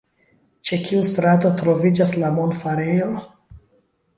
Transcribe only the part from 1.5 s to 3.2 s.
troviĝas la monfarejo?